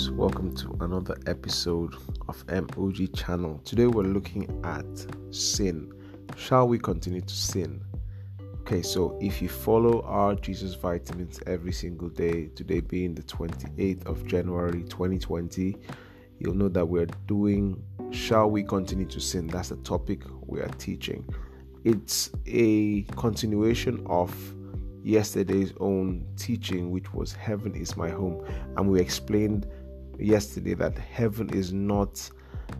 guys, 0.00 0.10
welcome 0.10 0.54
to 0.54 0.74
another 0.80 1.14
episode 1.26 1.94
of 2.28 2.44
MOG 2.48 3.12
channel. 3.14 3.60
Today 3.64 3.86
we're 3.86 4.02
looking 4.02 4.48
at 4.64 4.86
sin. 5.34 5.92
Shall 6.36 6.68
we 6.68 6.78
continue 6.78 7.20
to 7.20 7.34
sin? 7.34 7.82
Okay, 8.60 8.80
so 8.80 9.18
if 9.20 9.42
you 9.42 9.48
follow 9.48 10.02
our 10.02 10.34
Jesus 10.36 10.74
vitamins 10.74 11.40
every 11.46 11.72
single 11.72 12.08
day, 12.08 12.46
today 12.54 12.80
being 12.80 13.14
the 13.14 13.22
28th 13.22 14.06
of 14.06 14.24
January 14.26 14.84
2020, 14.84 15.76
you'll 16.38 16.54
know 16.54 16.68
that 16.68 16.86
we're 16.86 17.08
doing 17.26 17.82
Shall 18.10 18.50
we 18.50 18.62
continue 18.62 19.06
to 19.06 19.20
sin? 19.20 19.48
That's 19.48 19.68
the 19.68 19.76
topic 19.76 20.22
we 20.46 20.60
are 20.60 20.68
teaching. 20.78 21.28
It's 21.84 22.30
a 22.46 23.02
continuation 23.16 24.04
of 24.06 24.34
yesterday's 25.02 25.72
own 25.78 26.26
teaching, 26.36 26.90
which 26.90 27.12
was 27.12 27.32
Heaven 27.32 27.74
is 27.74 27.96
my 27.96 28.10
home. 28.10 28.44
And 28.76 28.90
we 28.90 29.00
explained 29.00 29.66
yesterday 30.22 30.74
that 30.74 30.96
heaven 30.98 31.50
is 31.50 31.72
not 31.72 32.30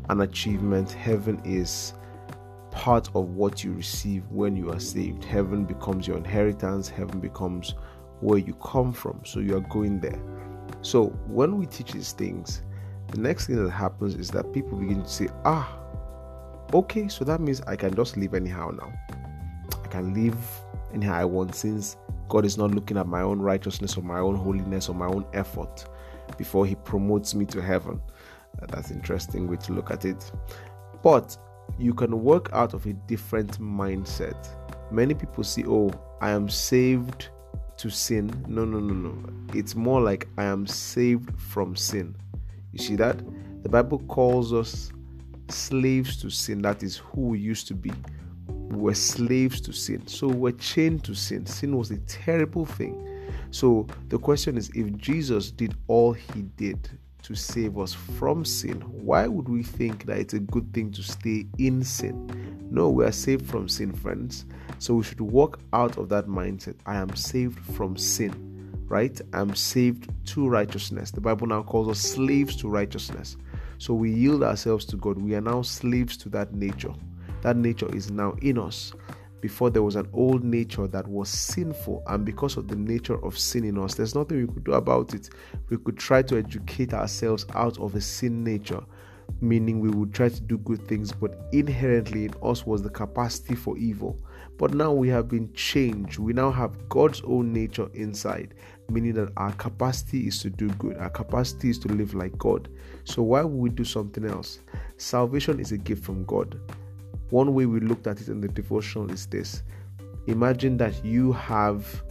an 0.09 0.23
achievement, 0.23 0.91
heaven 0.91 1.41
is 1.45 1.95
part 2.71 3.09
of 3.15 3.31
what 3.31 3.65
you 3.65 3.73
receive 3.73 4.27
when 4.31 4.57
you 4.57 4.71
are 4.71 4.81
saved. 4.81 5.25
Heaven 5.25 5.65
becomes 5.65 6.07
your 6.07 6.17
inheritance, 6.17 6.89
heaven 6.89 7.21
becomes 7.21 7.75
where 8.21 8.39
you 8.39 8.55
come 8.55 8.93
from. 8.93 9.21
So 9.25 9.41
you 9.41 9.57
are 9.57 9.67
going 9.69 10.01
there. 10.01 10.21
So 10.83 11.07
when 11.27 11.59
we 11.59 11.67
teach 11.67 11.93
these 11.93 12.13
things, 12.13 12.63
the 13.09 13.21
next 13.21 13.47
thing 13.47 13.63
that 13.63 13.71
happens 13.71 14.15
is 14.15 14.31
that 14.31 14.53
people 14.53 14.79
begin 14.79 15.03
to 15.03 15.09
say, 15.09 15.29
ah, 15.45 15.77
okay, 16.73 17.09
so 17.09 17.25
that 17.25 17.41
means 17.41 17.61
I 17.63 17.77
can 17.77 17.95
just 17.95 18.17
live 18.17 18.35
anyhow 18.35 18.71
now. 18.71 18.93
I 19.83 19.89
can 19.89 20.15
live 20.15 20.37
anyhow 20.95 21.15
I 21.15 21.25
want 21.25 21.55
since 21.55 21.97
God 22.29 22.45
is 22.45 22.57
not 22.57 22.71
looking 22.71 22.97
at 22.97 23.09
my 23.09 23.23
own 23.23 23.41
righteousness 23.41 23.97
or 23.97 24.03
my 24.03 24.21
own 24.21 24.37
holiness 24.37 24.89
or 24.89 24.95
my 24.95 25.07
own 25.07 25.27
effort 25.33 25.87
before 26.37 26.67
He 26.67 26.75
promotes 26.75 27.35
me 27.35 27.45
to 27.47 27.61
heaven. 27.61 28.01
Uh, 28.61 28.67
that's 28.67 28.91
interesting 28.91 29.49
way 29.49 29.57
to 29.57 29.73
look 29.73 29.91
at 29.91 30.05
it. 30.05 30.31
But 31.03 31.37
you 31.79 31.95
can 31.95 32.23
work 32.23 32.51
out 32.53 32.75
of 32.75 32.87
a 32.87 32.93
different 32.93 33.61
mindset. 33.61 34.49
Many 34.91 35.15
people 35.15 35.45
see, 35.45 35.65
oh, 35.67 35.91
I 36.21 36.31
am 36.31 36.49
saved 36.49 37.29
to 37.77 37.91
sin. 37.91 38.45
No, 38.49 38.65
no, 38.65 38.81
no, 38.81 38.93
no. 38.93 39.33
It's 39.55 39.75
more 39.75 40.01
like 40.01 40.29
I 40.37 40.45
am 40.45 40.67
saved 40.67 41.39
from 41.41 41.77
sin. 41.77 42.17
You 42.73 42.79
see 42.79 42.97
that? 42.97 43.19
The 43.63 43.69
Bible 43.69 44.01
calls 44.01 44.53
us 44.53 44.91
slaves 45.49 46.17
to 46.23 46.31
sin. 46.31 46.63
That 46.63 46.83
is 46.83 46.97
who 46.97 47.29
we 47.29 47.39
used 47.39 47.69
to 47.69 47.75
be 47.75 47.93
we 48.71 48.79
were 48.79 48.95
slaves 48.95 49.61
to 49.63 49.73
sin. 49.73 50.07
So 50.07 50.29
we 50.29 50.35
were 50.37 50.53
chained 50.53 51.03
to 51.05 51.15
sin. 51.15 51.45
Sin 51.45 51.77
was 51.77 51.91
a 51.91 51.99
terrible 51.99 52.65
thing. 52.65 53.10
So 53.51 53.87
the 54.09 54.19
question 54.19 54.57
is 54.57 54.71
if 54.75 54.97
Jesus 54.97 55.51
did 55.51 55.75
all 55.87 56.13
he 56.13 56.43
did 56.57 56.89
to 57.23 57.35
save 57.35 57.79
us 57.79 57.93
from 57.93 58.45
sin, 58.45 58.81
why 58.81 59.27
would 59.27 59.49
we 59.49 59.63
think 59.63 60.07
that 60.07 60.19
it's 60.19 60.35
a 60.35 60.41
good 60.41 60.73
thing 60.73 60.91
to 60.93 61.03
stay 61.03 61.47
in 61.59 61.85
sin? 61.85 62.69
No, 62.71 62.89
we 62.89 63.05
are 63.05 63.13
saved 63.13 63.47
from 63.47 63.69
sin, 63.69 63.93
friends. 63.93 64.45
So 64.79 64.95
we 64.95 65.03
should 65.03 65.21
walk 65.21 65.61
out 65.73 65.99
of 65.99 66.09
that 66.11 66.27
mindset. 66.27 66.77
I 66.87 66.97
am 66.97 67.15
saved 67.17 67.59
from 67.75 67.97
sin, 67.97 68.73
right? 68.87 69.21
I'm 69.33 69.55
saved 69.55 70.09
to 70.27 70.49
righteousness. 70.49 71.11
The 71.11 71.21
Bible 71.21 71.49
now 71.49 71.63
calls 71.63 71.89
us 71.89 71.99
slaves 71.99 72.57
to 72.57 72.69
righteousness. 72.69 73.37
So 73.79 73.95
we 73.95 74.13
yield 74.13 74.43
ourselves 74.43 74.85
to 74.87 74.97
God. 74.97 75.19
We 75.19 75.35
are 75.35 75.41
now 75.41 75.63
slaves 75.63 76.17
to 76.19 76.29
that 76.31 76.55
nature. 76.55 76.95
That 77.43 77.57
nature 77.57 77.95
is 77.95 78.11
now 78.11 78.37
in 78.43 78.59
us. 78.59 78.93
Before 79.41 79.71
there 79.71 79.83
was 79.83 79.97
an 79.97 80.09
old 80.13 80.45
nature 80.45 80.87
that 80.89 81.09
was 81.09 81.31
sinful, 81.31 82.03
and 82.07 82.25
because 82.25 82.57
of 82.57 82.69
the 82.69 82.77
nature 82.77 83.25
of 83.25 83.39
sin 83.39 83.65
in 83.65 83.79
us, 83.79 83.95
there's 83.95 84.15
nothing 84.15 84.47
we 84.47 84.53
could 84.53 84.65
do 84.65 84.73
about 84.73 85.15
it. 85.15 85.31
We 85.71 85.79
could 85.79 85.97
try 85.97 86.23
to 86.23 86.37
educate 86.39 86.93
ourselves 86.93 87.47
out 87.55 87.79
of 87.79 87.95
a 87.95 88.01
sin 88.01 88.45
nature, 88.45 88.83
meaning 89.41 89.81
we 89.81 89.89
would 89.89 90.13
try 90.13 90.29
to 90.29 90.41
do 90.43 90.59
good 90.59 90.87
things, 90.87 91.13
but 91.13 91.49
inherently 91.53 92.27
in 92.27 92.35
us 92.43 92.67
was 92.67 92.83
the 92.83 92.91
capacity 92.91 93.55
for 93.55 93.79
evil. 93.79 94.19
But 94.59 94.75
now 94.75 94.93
we 94.93 95.09
have 95.09 95.29
been 95.29 95.51
changed. 95.55 96.19
We 96.19 96.35
now 96.35 96.51
have 96.51 96.89
God's 96.91 97.23
own 97.25 97.51
nature 97.51 97.89
inside, 97.95 98.53
meaning 98.91 99.15
that 99.15 99.33
our 99.39 99.53
capacity 99.53 100.27
is 100.27 100.43
to 100.43 100.51
do 100.51 100.69
good, 100.71 100.99
our 100.99 101.09
capacity 101.09 101.71
is 101.71 101.79
to 101.79 101.89
live 101.89 102.13
like 102.13 102.37
God. 102.37 102.69
So, 103.05 103.23
why 103.23 103.43
would 103.43 103.57
we 103.57 103.71
do 103.71 103.85
something 103.85 104.27
else? 104.27 104.61
Salvation 104.99 105.61
is 105.61 105.73
a 105.73 105.79
gift 105.79 106.05
from 106.05 106.25
God. 106.27 106.61
One 107.31 107.55
way 107.55 107.67
we 107.67 107.81
looked 107.81 108.07
at 108.07 108.21
it 108.21 108.29
in 108.29 108.41
the 108.41 108.49
devotional 108.49 109.11
is 109.11 109.27
this 109.27 109.63
Imagine 110.27 110.77
that 110.77 111.05
you 111.05 111.33
have 111.33 112.03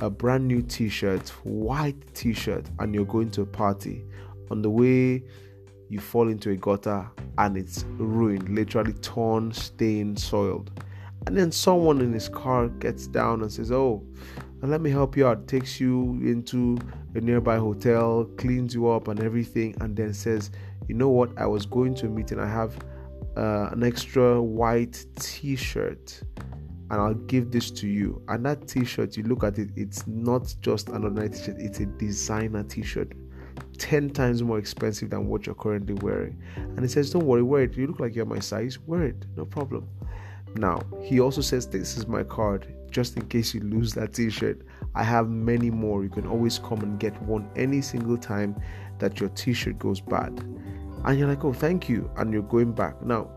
a 0.00 0.10
brand 0.10 0.46
new 0.46 0.62
t 0.62 0.88
shirt, 0.88 1.28
white 1.44 2.14
t 2.14 2.32
shirt, 2.32 2.66
and 2.78 2.94
you're 2.94 3.04
going 3.04 3.30
to 3.32 3.42
a 3.42 3.46
party. 3.46 4.04
On 4.50 4.62
the 4.62 4.70
way, 4.70 5.22
you 5.88 6.00
fall 6.00 6.28
into 6.28 6.50
a 6.50 6.56
gutter 6.56 7.08
and 7.38 7.56
it's 7.56 7.84
ruined, 7.96 8.48
literally 8.48 8.92
torn, 8.94 9.52
stained, 9.52 10.18
soiled. 10.18 10.82
And 11.26 11.36
then 11.36 11.50
someone 11.50 12.00
in 12.00 12.12
his 12.12 12.28
car 12.28 12.68
gets 12.68 13.06
down 13.06 13.42
and 13.42 13.52
says, 13.52 13.72
Oh, 13.72 14.04
let 14.62 14.80
me 14.80 14.90
help 14.90 15.16
you 15.16 15.26
out. 15.26 15.46
Takes 15.46 15.80
you 15.80 16.18
into 16.22 16.78
a 17.14 17.20
nearby 17.20 17.56
hotel, 17.56 18.24
cleans 18.36 18.74
you 18.74 18.88
up 18.88 19.08
and 19.08 19.20
everything, 19.20 19.74
and 19.80 19.96
then 19.96 20.12
says, 20.14 20.50
You 20.88 20.94
know 20.94 21.08
what? 21.08 21.36
I 21.38 21.46
was 21.46 21.66
going 21.66 21.94
to 21.96 22.06
a 22.06 22.10
meeting. 22.10 22.38
I 22.38 22.48
have 22.48 22.76
uh, 23.38 23.68
an 23.70 23.84
extra 23.84 24.42
white 24.42 25.04
t-shirt 25.20 26.22
and 26.90 27.00
I'll 27.00 27.14
give 27.14 27.50
this 27.50 27.70
to 27.72 27.86
you. 27.86 28.20
And 28.28 28.44
that 28.46 28.66
t-shirt, 28.66 29.16
you 29.16 29.22
look 29.24 29.44
at 29.44 29.58
it, 29.58 29.70
it's 29.76 30.06
not 30.06 30.54
just 30.60 30.88
an 30.88 31.04
ordinary 31.04 31.30
t-shirt, 31.30 31.56
it's 31.58 31.80
a 31.80 31.86
designer 31.86 32.64
t-shirt. 32.64 33.12
10 33.76 34.10
times 34.10 34.42
more 34.42 34.58
expensive 34.58 35.10
than 35.10 35.28
what 35.28 35.46
you're 35.46 35.54
currently 35.54 35.94
wearing. 35.94 36.40
And 36.56 36.80
he 36.80 36.88
says, 36.88 37.10
Don't 37.10 37.26
worry, 37.26 37.42
wear 37.42 37.62
it. 37.62 37.76
You 37.76 37.86
look 37.86 38.00
like 38.00 38.16
you're 38.16 38.26
my 38.26 38.40
size, 38.40 38.78
wear 38.80 39.04
it, 39.04 39.24
no 39.36 39.44
problem. 39.44 39.88
Now, 40.56 40.80
he 41.02 41.20
also 41.20 41.40
says, 41.40 41.68
This 41.68 41.96
is 41.96 42.08
my 42.08 42.24
card, 42.24 42.66
just 42.90 43.16
in 43.16 43.26
case 43.26 43.54
you 43.54 43.60
lose 43.60 43.94
that 43.94 44.14
t 44.14 44.30
shirt. 44.30 44.62
I 44.94 45.04
have 45.04 45.28
many 45.28 45.70
more. 45.70 46.02
You 46.02 46.10
can 46.10 46.26
always 46.26 46.58
come 46.58 46.80
and 46.80 46.98
get 46.98 47.20
one 47.22 47.48
any 47.54 47.82
single 47.82 48.16
time 48.16 48.60
that 48.98 49.20
your 49.20 49.28
t 49.30 49.52
shirt 49.52 49.78
goes 49.78 50.00
bad 50.00 50.44
and 51.08 51.18
you're 51.18 51.26
like, 51.26 51.42
oh, 51.42 51.54
thank 51.54 51.88
you, 51.88 52.10
and 52.18 52.34
you're 52.34 52.42
going 52.42 52.72
back. 52.72 53.02
Now, 53.02 53.30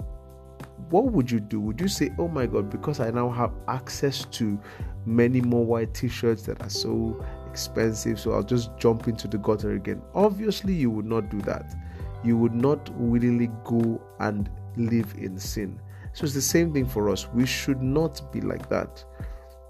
what 0.89 1.05
would 1.05 1.31
you 1.31 1.39
do? 1.39 1.61
Would 1.61 1.79
you 1.79 1.87
say, 1.87 2.11
oh 2.19 2.27
my 2.27 2.45
God, 2.45 2.69
because 2.69 2.99
I 2.99 3.11
now 3.11 3.29
have 3.29 3.53
access 3.69 4.25
to 4.25 4.59
many 5.05 5.39
more 5.39 5.65
white 5.65 5.93
t 5.93 6.09
shirts 6.09 6.43
that 6.43 6.61
are 6.61 6.69
so 6.69 7.25
expensive, 7.49 8.19
so 8.19 8.33
I'll 8.33 8.43
just 8.43 8.77
jump 8.77 9.07
into 9.07 9.29
the 9.29 9.37
gutter 9.37 9.71
again? 9.71 10.01
Obviously, 10.13 10.73
you 10.73 10.91
would 10.91 11.05
not 11.05 11.29
do 11.29 11.39
that. 11.43 11.73
You 12.25 12.35
would 12.35 12.53
not 12.53 12.89
willingly 12.97 13.49
go 13.63 14.01
and 14.19 14.49
live 14.75 15.15
in 15.17 15.39
sin. 15.39 15.79
So 16.11 16.25
it's 16.25 16.33
the 16.33 16.41
same 16.41 16.73
thing 16.73 16.85
for 16.85 17.09
us. 17.09 17.29
We 17.29 17.45
should 17.45 17.81
not 17.81 18.33
be 18.33 18.41
like 18.41 18.67
that. 18.67 19.01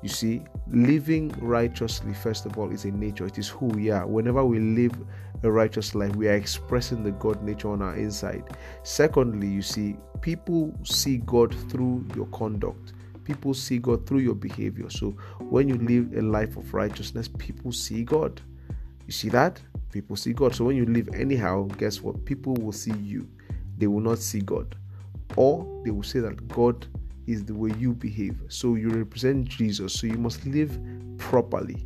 You 0.02 0.10
see, 0.10 0.42
living 0.68 1.32
righteously, 1.38 2.16
first 2.16 2.48
of 2.48 2.58
all, 2.58 2.72
is 2.72 2.86
a 2.86 2.92
nature. 2.92 3.28
It 3.28 3.38
is 3.38 3.48
who 3.48 3.68
we 3.68 3.92
are. 3.92 4.08
Whenever 4.08 4.44
we 4.44 4.58
live 4.58 4.94
a 5.44 5.52
righteous 5.52 5.96
life, 5.96 6.16
we 6.16 6.28
are 6.28 6.34
expressing 6.34 7.04
the 7.04 7.12
God 7.12 7.44
nature 7.44 7.70
on 7.70 7.82
our 7.82 7.96
inside. 7.96 8.44
Secondly, 8.84 9.48
you 9.48 9.62
see, 9.62 9.96
people 10.22 10.74
see 10.84 11.18
God 11.18 11.56
through 11.70 12.06
your 12.16 12.28
conduct. 12.28 12.94
People 13.24 13.54
see 13.54 13.78
God 13.78 14.08
through 14.08 14.20
your 14.20 14.36
behavior. 14.36 14.90
So 14.90 15.12
when 15.40 15.68
you 15.68 15.76
live 15.76 16.14
a 16.18 16.22
life 16.22 16.58
of 16.58 16.74
righteousness, 16.74 17.30
people 17.38 17.72
see 17.72 18.04
God. 18.04 18.42
You 19.06 19.14
see 19.14 19.30
that? 19.30 19.62
People 19.92 20.16
see 20.16 20.34
God. 20.34 20.56
So 20.56 20.66
when 20.66 20.76
you 20.76 20.86
live 20.86 21.10
anyhow, 21.14 21.64
guess 21.78 22.02
what? 22.02 22.24
People 22.26 22.54
will 22.56 22.72
see 22.72 22.94
you. 22.94 23.28
They 23.78 23.88
will 23.88 24.00
not 24.00 24.20
see 24.20 24.42
God. 24.42 24.76
Or 25.36 25.82
they 25.86 25.92
will 25.92 26.04
say 26.04 26.20
that 26.20 26.48
God 26.48 26.88
is 27.28 27.46
the 27.46 27.54
way 27.54 27.72
you 27.78 27.94
behave. 27.94 28.40
So 28.48 28.76
you 28.76 28.90
represent 28.90 29.48
Jesus. 29.48 29.94
So 29.94 30.08
you 30.08 30.18
must 30.18 30.46
live 30.46 30.78
properly. 31.18 31.86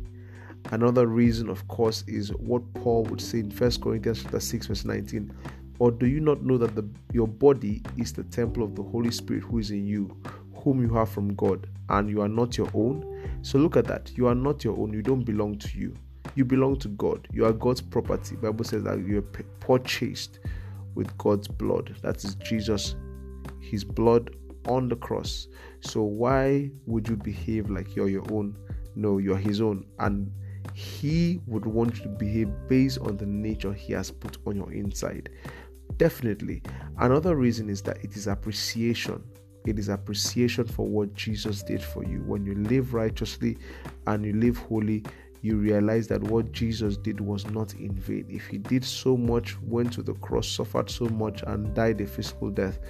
Another 0.72 1.06
reason, 1.06 1.48
of 1.48 1.66
course, 1.68 2.02
is 2.08 2.30
what 2.34 2.62
Paul 2.74 3.04
would 3.04 3.20
say 3.20 3.38
in 3.38 3.50
1 3.50 3.80
Corinthians 3.80 4.22
chapter 4.22 4.40
6, 4.40 4.66
verse 4.66 4.84
19. 4.84 5.32
Or 5.78 5.90
do 5.90 6.06
you 6.06 6.20
not 6.20 6.42
know 6.42 6.58
that 6.58 6.74
the, 6.74 6.88
your 7.12 7.28
body 7.28 7.82
is 7.96 8.12
the 8.12 8.24
temple 8.24 8.62
of 8.62 8.74
the 8.74 8.82
Holy 8.82 9.10
Spirit 9.10 9.44
who 9.44 9.58
is 9.58 9.70
in 9.70 9.86
you, 9.86 10.16
whom 10.54 10.80
you 10.80 10.92
have 10.94 11.08
from 11.08 11.34
God, 11.34 11.68
and 11.90 12.10
you 12.10 12.20
are 12.20 12.28
not 12.28 12.56
your 12.56 12.68
own? 12.74 13.38
So 13.42 13.58
look 13.58 13.76
at 13.76 13.84
that. 13.86 14.10
You 14.16 14.26
are 14.26 14.34
not 14.34 14.64
your 14.64 14.76
own. 14.78 14.92
You 14.92 15.02
don't 15.02 15.22
belong 15.22 15.58
to 15.58 15.78
you. 15.78 15.94
You 16.34 16.44
belong 16.44 16.78
to 16.80 16.88
God. 16.88 17.28
You 17.32 17.46
are 17.46 17.52
God's 17.52 17.80
property. 17.80 18.34
Bible 18.36 18.64
says 18.64 18.82
that 18.84 18.98
you 18.98 19.18
are 19.18 19.44
purchased 19.60 20.40
with 20.94 21.16
God's 21.18 21.46
blood. 21.46 21.94
That 22.02 22.24
is 22.24 22.34
Jesus, 22.36 22.96
His 23.60 23.84
blood 23.84 24.34
on 24.66 24.88
the 24.88 24.96
cross. 24.96 25.46
So 25.80 26.02
why 26.02 26.70
would 26.86 27.08
you 27.08 27.16
behave 27.16 27.70
like 27.70 27.94
you're 27.94 28.08
your 28.08 28.24
own? 28.32 28.56
No, 28.96 29.18
you're 29.18 29.36
His 29.36 29.60
own, 29.60 29.84
and 30.00 30.30
he 30.76 31.40
would 31.46 31.64
want 31.64 31.96
you 31.96 32.02
to 32.02 32.08
behave 32.10 32.50
based 32.68 32.98
on 32.98 33.16
the 33.16 33.24
nature 33.24 33.72
He 33.72 33.94
has 33.94 34.10
put 34.10 34.36
on 34.46 34.56
your 34.56 34.70
inside. 34.74 35.30
Definitely. 35.96 36.62
Another 36.98 37.34
reason 37.34 37.70
is 37.70 37.80
that 37.84 38.04
it 38.04 38.14
is 38.14 38.26
appreciation. 38.26 39.24
It 39.64 39.78
is 39.78 39.88
appreciation 39.88 40.66
for 40.66 40.86
what 40.86 41.14
Jesus 41.14 41.62
did 41.62 41.82
for 41.82 42.04
you. 42.04 42.18
When 42.26 42.44
you 42.44 42.56
live 42.56 42.92
righteously 42.92 43.56
and 44.06 44.22
you 44.22 44.34
live 44.34 44.58
holy, 44.58 45.02
you 45.40 45.56
realize 45.56 46.08
that 46.08 46.22
what 46.24 46.52
Jesus 46.52 46.98
did 46.98 47.22
was 47.22 47.46
not 47.46 47.72
in 47.76 47.94
vain. 47.94 48.26
If 48.28 48.46
he 48.48 48.58
did 48.58 48.84
so 48.84 49.16
much, 49.16 49.58
went 49.62 49.94
to 49.94 50.02
the 50.02 50.12
cross, 50.16 50.46
suffered 50.46 50.90
so 50.90 51.06
much, 51.06 51.42
and 51.46 51.74
died 51.74 52.02
a 52.02 52.06
physical 52.06 52.50
death 52.50 52.80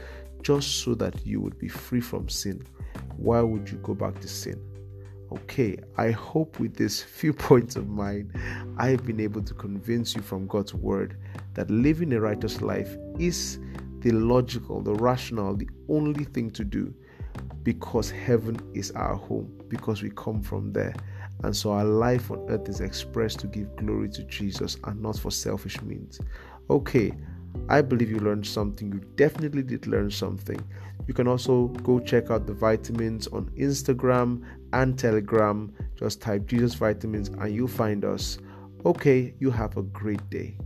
just 0.43 0.82
so 0.82 0.97
that 0.97 1.25
you 1.25 1.41
would 1.41 1.56
be 1.61 1.69
free 1.69 2.00
from 2.00 2.29
sin, 2.29 2.67
why 3.17 3.43
would 3.43 3.71
you 3.71 3.79
go 3.79 3.94
back 3.94 4.21
to 4.23 4.27
sin? 4.27 4.61
Okay, 5.32 5.76
I 5.96 6.11
hope 6.11 6.61
with 6.61 6.76
these 6.76 7.02
few 7.20 7.32
points 7.32 7.76
of 7.76 7.88
mine, 7.88 8.32
I've 8.78 9.05
been 9.05 9.20
able 9.20 9.43
to 9.43 9.55
convince 9.55 10.14
you 10.14 10.23
from 10.23 10.46
God's 10.46 10.75
word 10.75 11.19
that 11.55 11.70
living 11.70 12.12
a 12.12 12.20
righteous 12.20 12.61
life 12.61 12.96
is 13.19 13.58
the 14.00 14.12
logical, 14.12 14.82
the 14.82 14.94
rational, 14.94 15.56
the 15.56 15.69
only 15.88 16.25
thing 16.25 16.50
to 16.50 16.64
do 16.64 16.94
because 17.62 18.11
heaven 18.11 18.56
is 18.75 18.93
our 18.93 19.17
home, 19.17 19.50
because 19.69 20.02
we 20.02 20.11
come 20.11 20.40
from 20.40 20.73
there. 20.73 20.94
And 21.43 21.55
so 21.55 21.72
our 21.72 21.84
life 21.84 22.31
on 22.31 22.46
earth 22.49 22.69
is 22.69 22.81
expressed 22.81 23.40
to 23.40 23.49
give 23.49 23.75
glory 23.76 24.08
to 24.11 24.22
Jesus 24.25 24.76
and 24.84 25.02
not 25.02 25.19
for 25.19 25.31
selfish 25.31 25.82
means. 25.82 26.20
Okay, 26.70 27.12
I 27.69 27.82
believe 27.82 28.11
you 28.11 28.19
learned 28.19 28.47
something. 28.47 28.93
You 28.93 29.00
definitely 29.17 29.62
did 29.62 29.87
learn 29.87 30.11
something. 30.11 30.61
You 31.06 31.14
can 31.14 31.29
also 31.29 31.69
go 31.69 32.00
check 32.00 32.31
out 32.31 32.47
the 32.47 32.55
vitamins 32.55 33.26
on 33.29 33.50
Instagram 33.56 34.43
and 34.73 34.99
Telegram. 34.99 35.73
Just 35.97 36.20
type 36.20 36.47
Jesus 36.47 36.75
Vitamins 36.75 37.29
and 37.29 37.55
you'll 37.55 37.69
find 37.69 38.05
us. 38.05 38.38
Okay, 38.85 39.35
you 39.38 39.50
have 39.50 39.76
a 39.76 39.82
great 39.82 40.29
day. 40.31 40.56